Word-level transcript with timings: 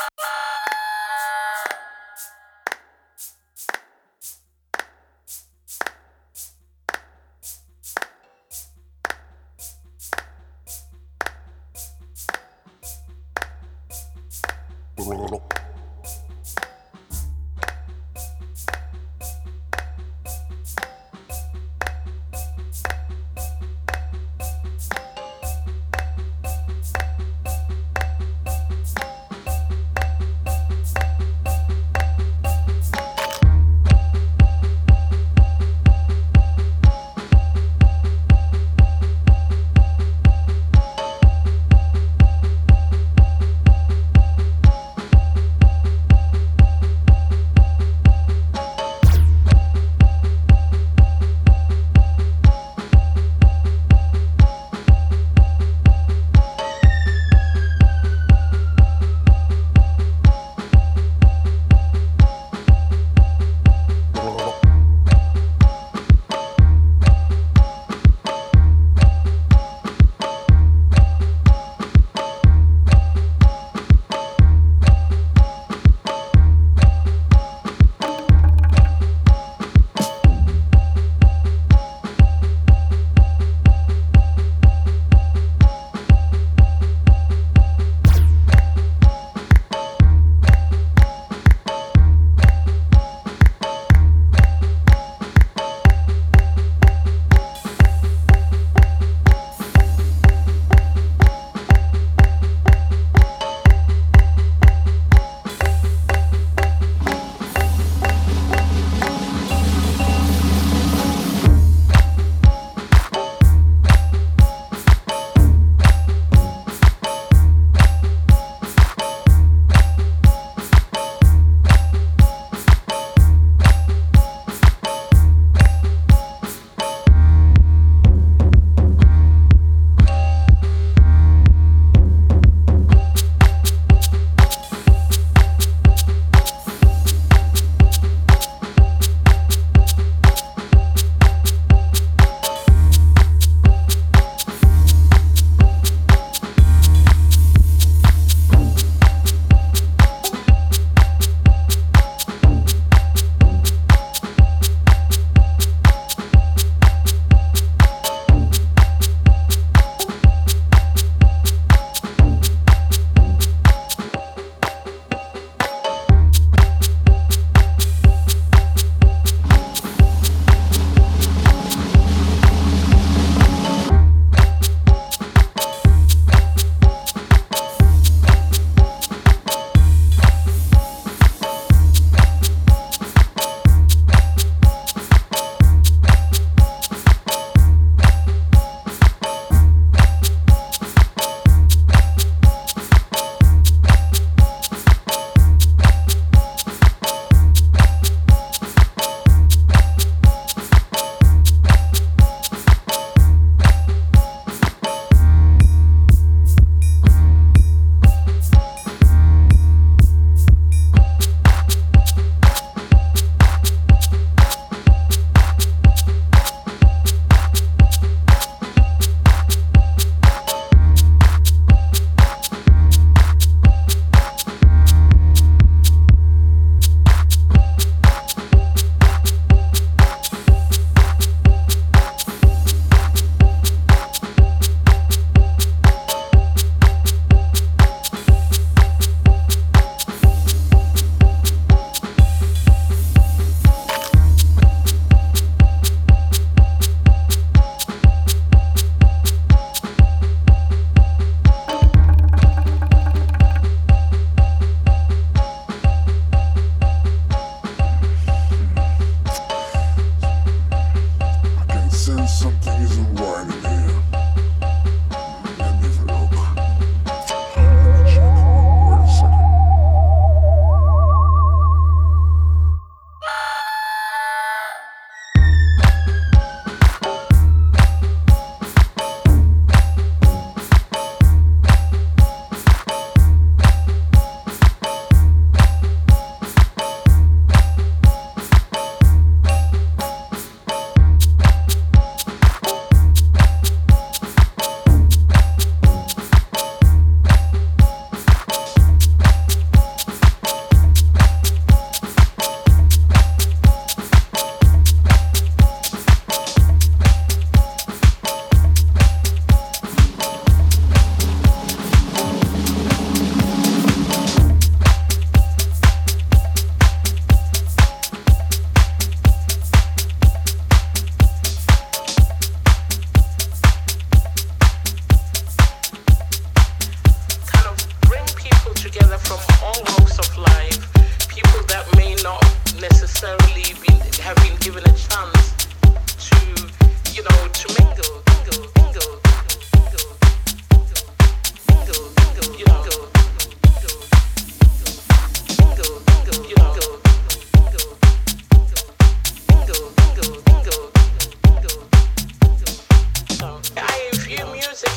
Bye. 0.00 0.79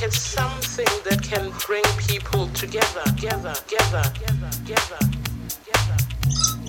It's 0.06 0.20
something 0.20 0.86
that 1.06 1.24
can 1.24 1.50
bring 1.66 1.84
people 1.98 2.48
together, 2.50 3.04
together, 3.16 3.54
together, 3.54 4.04
together, 4.04 4.50
together, 4.66 5.00
together. 5.64 6.62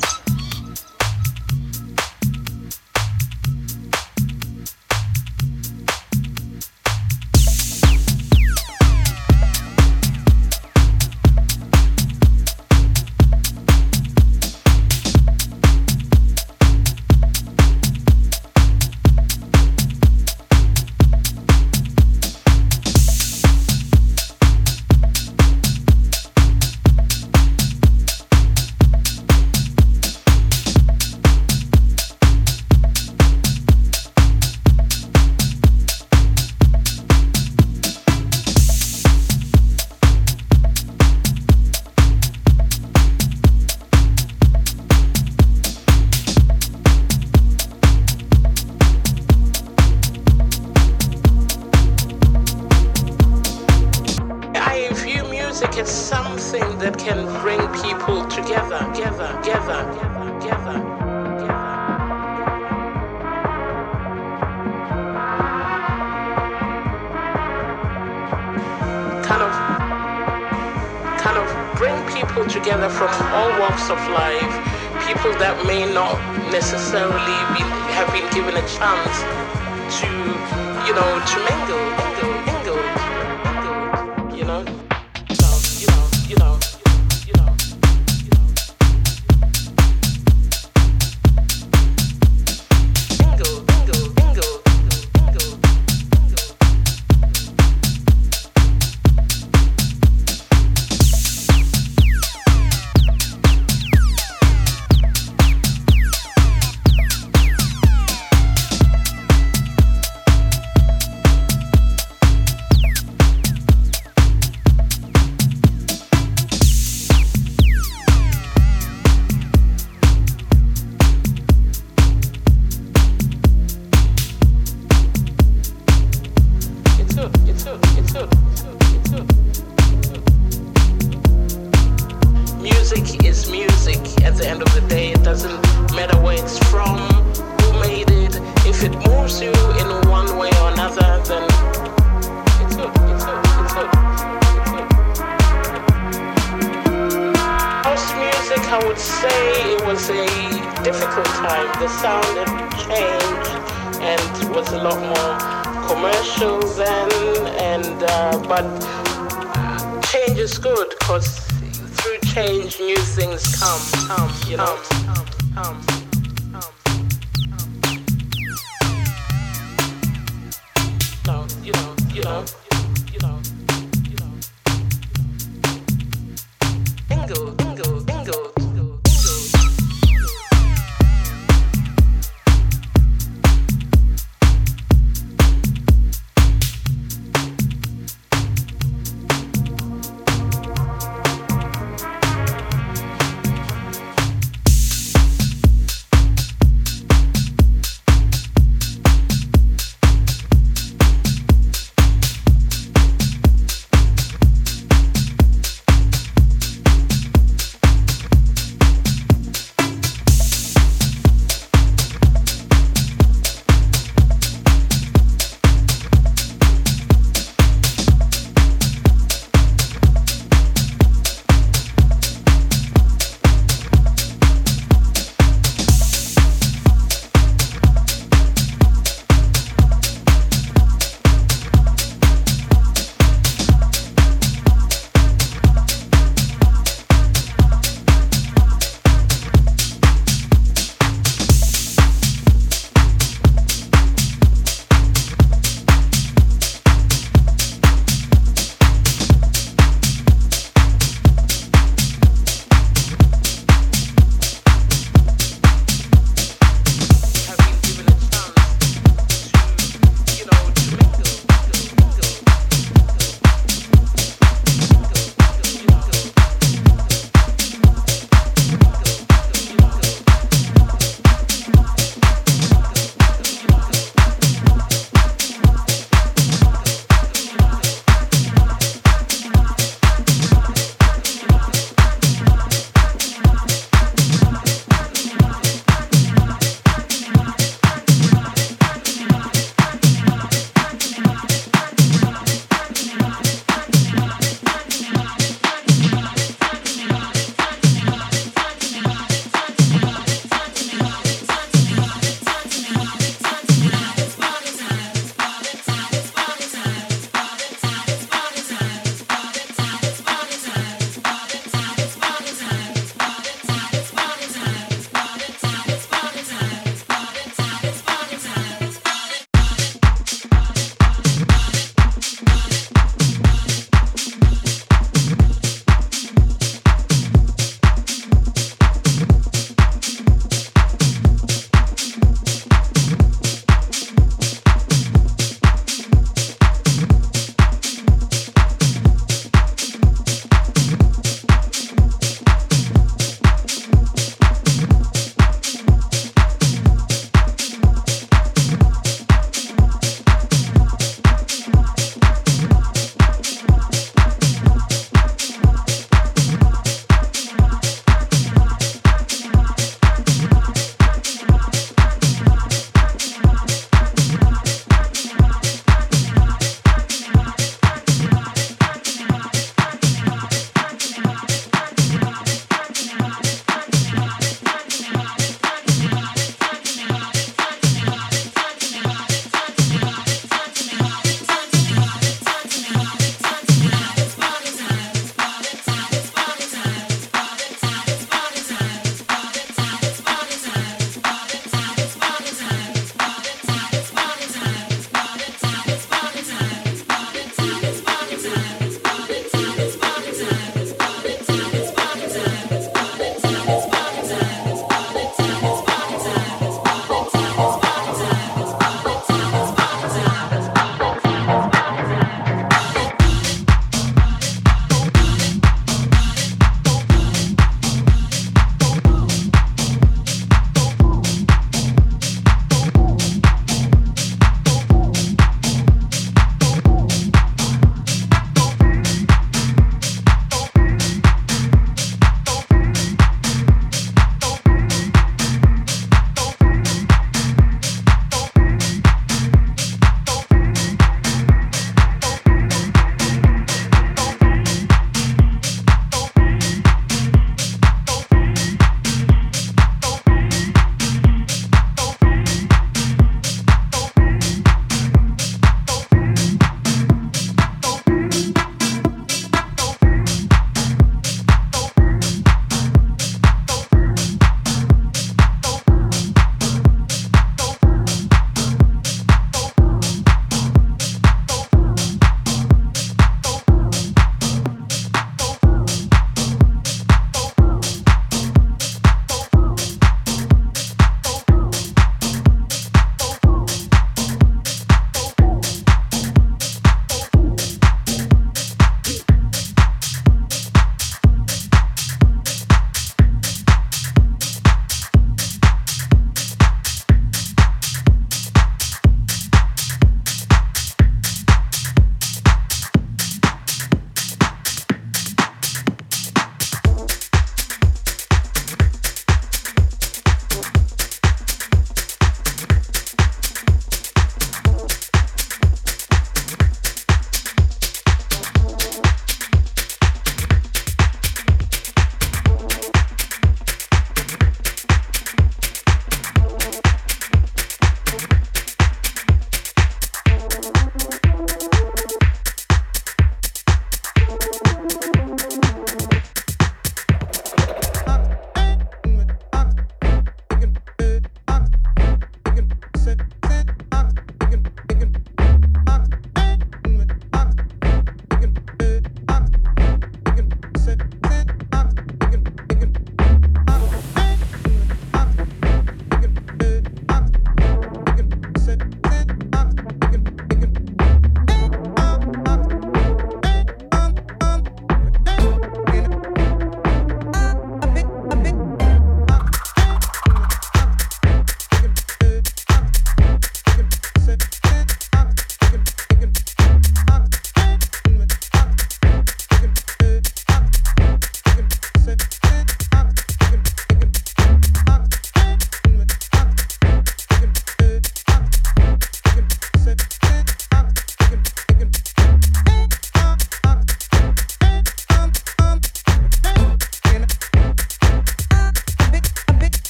love. 172.35 172.64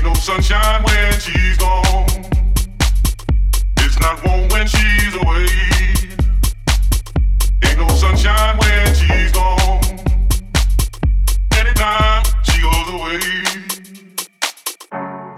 Ain't 0.00 0.08
no 0.08 0.14
sunshine 0.14 0.82
when 0.84 1.12
she's 1.20 1.58
gone. 1.58 2.06
It's 3.80 4.00
not 4.00 4.24
warm 4.24 4.48
when 4.48 4.66
she's 4.66 5.14
away. 5.14 5.46
Ain't 7.64 7.78
no 7.78 7.86
sunshine 7.88 8.56
when 8.56 8.94
she's 8.94 9.30
gone. 9.30 9.84
Anytime 11.52 12.24
she 12.44 12.62
goes 12.62 12.88
away. 12.96 13.20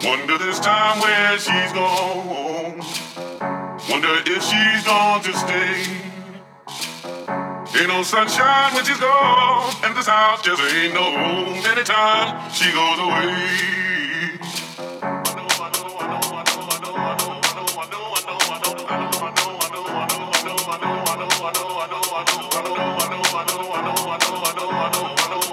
Wonder 0.04 0.38
this 0.38 0.60
time 0.60 1.00
where 1.00 1.38
she's 1.40 1.72
gone. 1.72 2.78
Wonder 3.90 4.14
if 4.24 4.42
she's 4.44 4.84
gone 4.86 5.22
to 5.22 5.32
stay. 5.34 5.82
Ain't 7.80 7.88
no 7.88 8.04
sunshine 8.04 8.74
when 8.76 8.84
she's 8.84 9.00
gone. 9.00 9.74
And 9.82 9.96
this 9.96 10.06
house 10.06 10.40
just 10.42 10.62
ain't 10.62 10.94
no 10.94 11.02
home. 11.02 11.66
anytime 11.66 12.48
she 12.52 12.70
goes 12.70 13.00
away. 13.00 13.81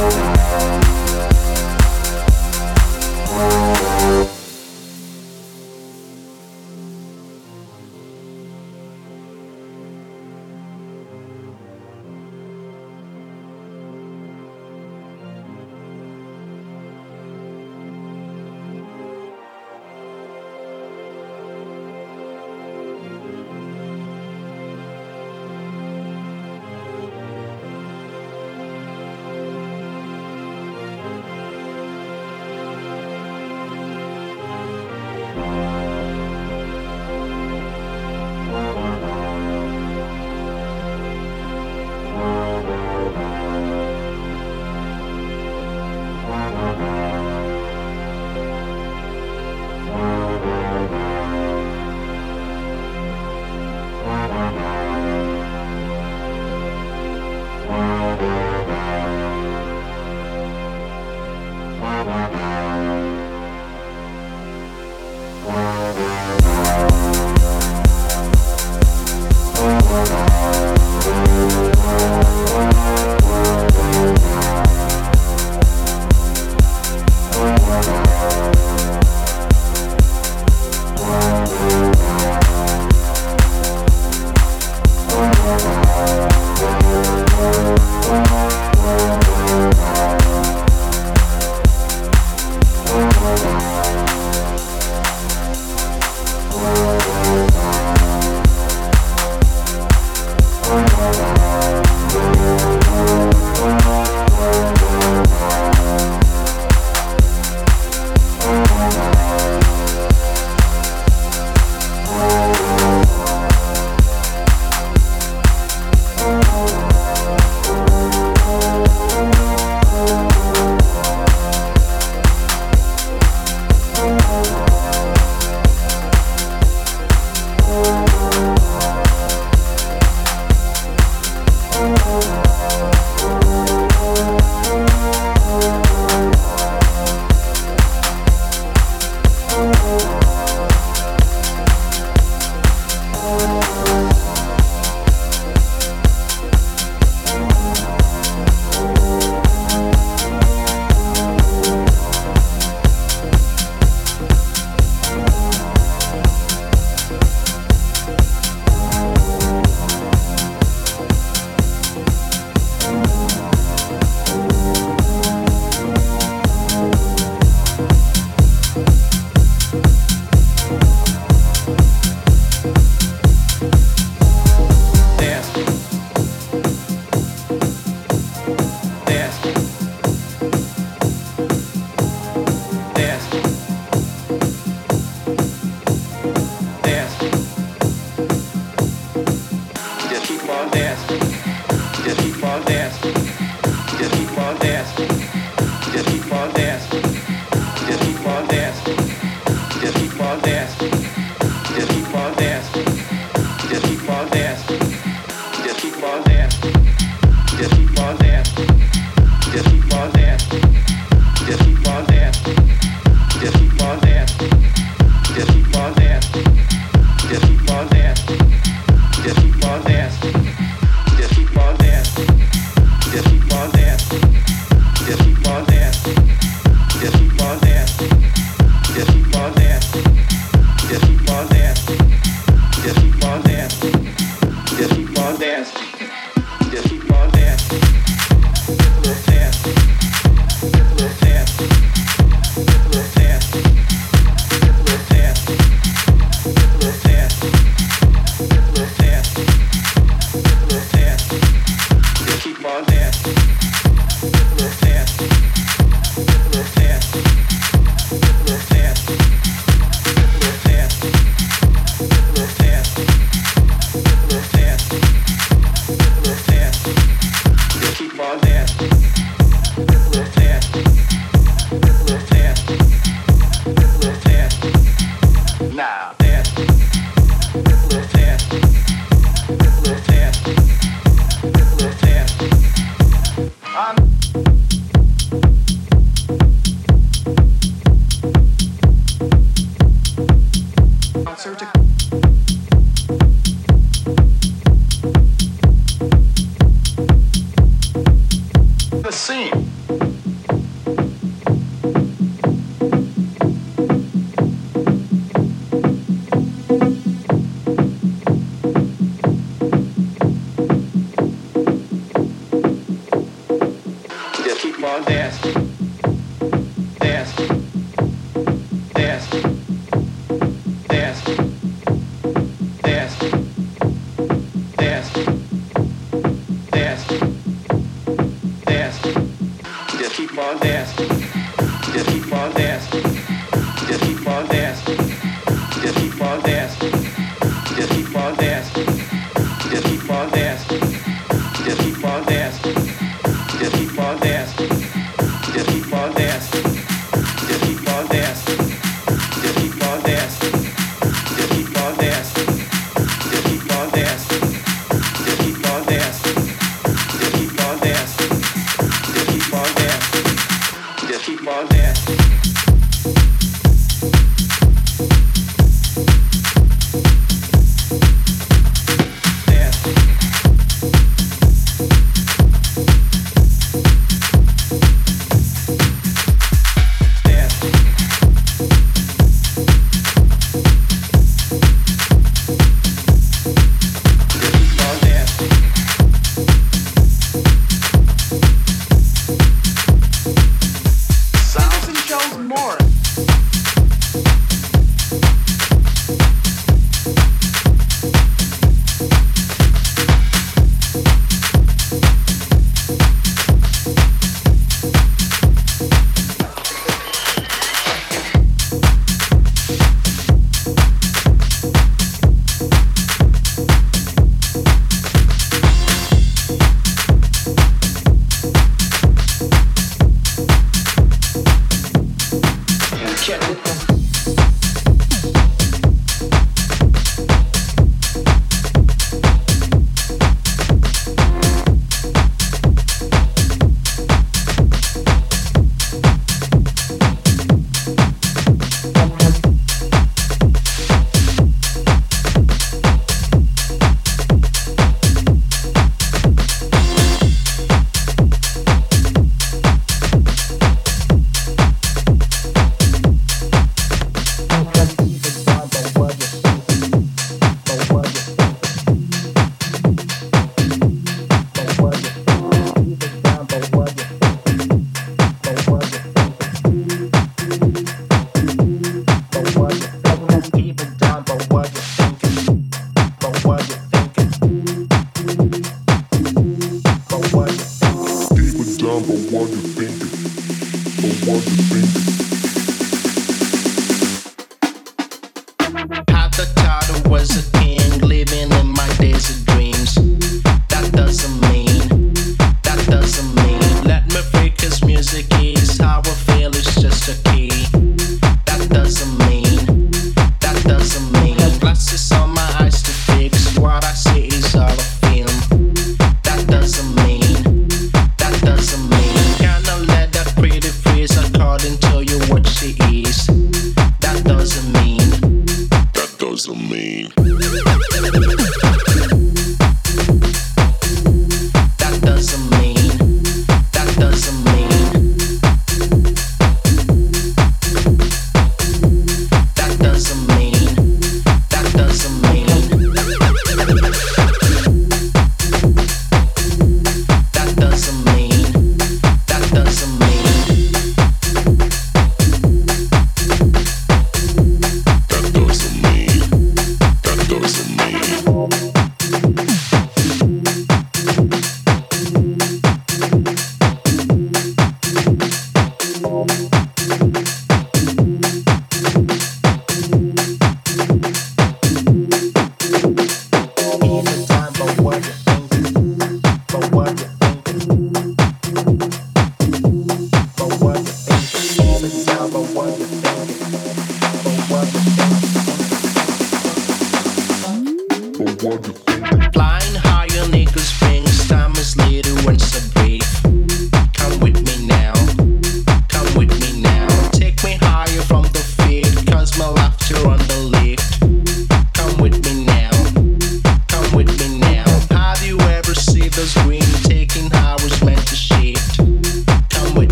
Just 0.00 0.29